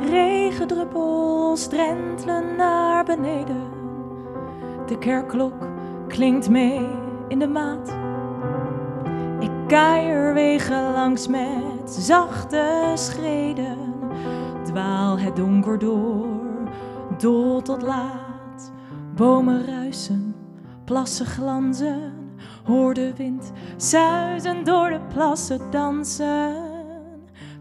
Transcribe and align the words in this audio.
Regendruppels 0.00 1.66
drentelen 1.68 2.56
naar 2.56 3.04
beneden. 3.04 3.70
De 4.86 4.98
kerkklok 4.98 5.68
klinkt 6.08 6.48
mee 6.48 6.88
in 7.28 7.38
de 7.38 7.46
maat. 7.46 7.96
Ik 9.40 9.50
keier 9.66 10.34
wegen 10.34 10.92
langs 10.92 11.28
met 11.28 11.90
zachte 11.90 12.92
schreden. 12.94 13.78
Dwaal 14.64 15.18
het 15.18 15.36
donker 15.36 15.78
door, 15.78 16.26
dol 17.18 17.62
tot 17.62 17.82
laat. 17.82 18.72
Bomen 19.14 19.66
ruisen, 19.66 20.34
plassen 20.84 21.26
glanzen. 21.26 22.12
Hoor 22.64 22.94
de 22.94 23.12
wind 23.16 23.52
zuizen 23.76 24.64
door 24.64 24.88
de 24.88 25.00
plassen 25.08 25.70
dansen. 25.70 26.54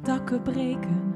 Takken 0.02 0.42
breken, 0.42 1.16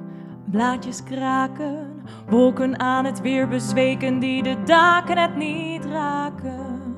blaadjes 0.51 1.03
kraken. 1.03 2.03
Wolken 2.27 2.79
aan 2.79 3.05
het 3.05 3.21
weer 3.21 3.47
bezweken 3.47 4.19
die 4.19 4.43
de 4.43 4.63
daken 4.63 5.17
het 5.17 5.35
niet 5.35 5.85
raken. 5.85 6.95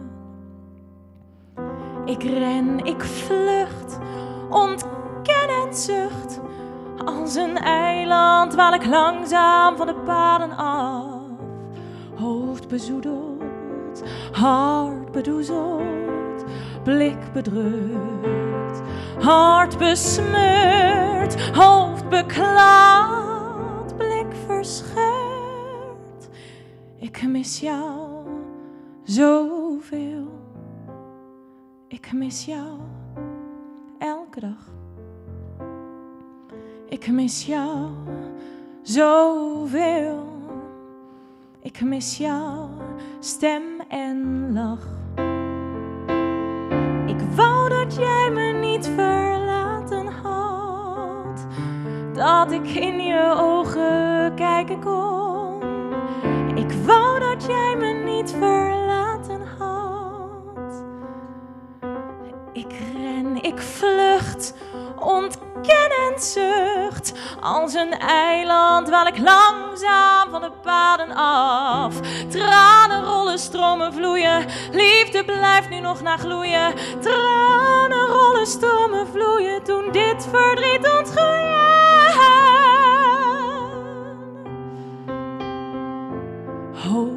Ik 2.06 2.24
ren, 2.24 2.86
ik 2.86 3.02
vlucht, 3.02 4.00
ontken 4.50 5.50
en 5.66 5.76
zucht. 5.76 6.40
Als 7.06 7.36
een 7.36 7.58
eiland 7.58 8.56
waal 8.56 8.74
ik 8.74 8.86
langzaam 8.86 9.78
van 9.78 9.88
de 9.88 9.96
paden 9.96 10.58
af. 10.58 11.20
Hoofd 12.16 12.68
bezoedeld, 12.68 14.04
hart 14.32 15.12
bedoezeld, 15.12 16.44
blik 16.84 17.32
bedrukt. 17.34 18.82
Hart 19.20 19.78
besmeurd, 19.78 21.52
hoofd 21.52 22.10
beklaad, 22.10 23.21
blik 24.62 24.68
verscheurd. 24.68 26.30
Ik 27.00 27.24
mis 27.28 27.60
jou 27.60 28.28
zoveel. 29.04 30.28
Ik 31.88 32.12
mis 32.14 32.46
jou 32.46 32.80
elke 34.00 34.40
dag. 34.40 34.74
Ik 36.90 37.12
mis 37.12 37.46
jou 37.46 37.90
zoveel. 38.82 40.26
Ik 41.62 41.82
mis 41.82 42.18
jou 42.18 42.70
stem 43.20 43.64
en 43.90 44.54
lach. 44.54 44.88
Ik 47.06 47.22
wou 47.36 47.70
dat 47.70 47.96
jij 47.96 48.32
me 48.34 48.60
niet 48.68 48.96
Dat 52.22 52.52
ik 52.52 52.68
in 52.68 53.00
je 53.00 53.34
ogen 53.38 54.36
kijken 54.36 54.80
kon. 54.80 55.62
Ik 56.56 56.72
wou 56.86 57.20
dat 57.20 57.46
jij 57.46 57.76
me 57.78 57.92
niet 57.94 58.36
verlaten 58.40 59.42
had. 59.58 60.84
Ik 62.54 62.74
ren, 62.94 63.44
ik 63.44 63.62
vlucht, 63.62 64.54
ontken 65.00 65.92
en 66.10 66.20
zucht. 66.20 67.14
Als 67.40 67.74
een 67.74 67.94
eiland 68.00 68.90
waal 68.90 69.08
ik 69.08 69.18
langzaam 69.18 70.30
van 70.30 70.42
de 70.42 70.52
paden 70.62 71.12
af. 71.16 72.00
Tranen 72.30 73.04
rollen, 73.04 73.40
stromen 73.40 73.94
vloeien. 73.94 74.46
Liefde 74.72 75.26
blijft 75.26 75.70
nu 75.70 75.80
nog 75.80 76.02
na 76.02 76.18
gloeien. 76.18 76.74
Tranen 77.00 78.08
rollen, 78.08 78.48
stromen 78.48 79.08
vloeien. 79.08 79.64
Toen 79.64 79.92
dit 79.92 80.28
verdriet 80.32 80.90
ontgroeien. 80.98 81.31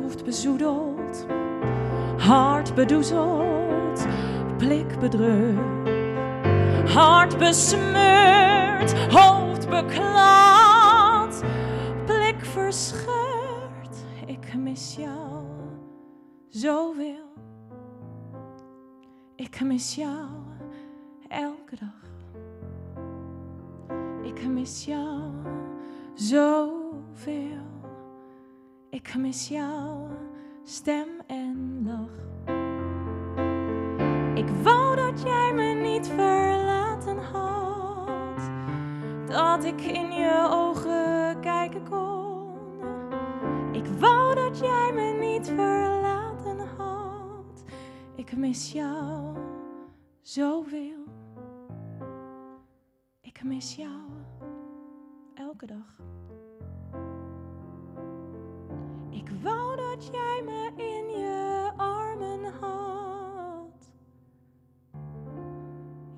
Hoofd 0.04 0.24
bezoedeld, 0.24 1.26
hart 2.18 2.74
bedoezeld, 2.74 4.06
blik 4.58 4.98
bedrukt. 4.98 5.88
Hart 6.92 7.38
besmeurd, 7.38 8.92
hoofd 9.12 9.68
beklaad, 9.68 11.42
blik 12.06 12.44
verscheurd. 12.44 13.96
Ik 14.26 14.54
mis 14.54 14.94
jou 14.96 15.44
zoveel. 16.48 17.32
Ik 19.36 19.60
mis 19.60 19.94
jou 19.94 20.28
elke 21.28 21.76
dag. 21.76 22.10
Ik 24.22 24.46
mis 24.46 24.84
jou 24.84 25.20
zoveel. 26.14 27.63
Ik 28.94 29.14
mis 29.14 29.48
jou 29.48 30.10
stem 30.62 31.08
en 31.26 31.82
lach. 31.84 32.46
Ik 34.34 34.48
wou 34.62 34.96
dat 34.96 35.22
jij 35.22 35.52
me 35.54 35.88
niet 35.88 36.06
verlaten 36.06 37.18
had. 37.18 38.50
Dat 39.26 39.64
ik 39.64 39.80
in 39.80 40.12
je 40.12 40.48
ogen 40.50 41.40
kijken 41.40 41.88
kon. 41.88 42.56
Ik 43.72 43.86
wou 43.86 44.34
dat 44.34 44.58
jij 44.58 44.92
me 44.94 45.26
niet 45.26 45.46
verlaten 45.46 46.58
had. 46.76 47.64
Ik 48.14 48.36
mis 48.36 48.72
jou 48.72 49.36
zoveel. 50.20 51.04
Ik 53.20 53.42
mis 53.42 53.74
jou 53.76 54.10
elke 55.34 55.66
dag. 55.66 55.96
Wou 59.44 59.76
dat 59.76 60.06
jij 60.12 60.42
me 60.44 60.70
in 60.76 61.20
je 61.20 61.70
armen 61.76 62.44
had. 62.60 63.92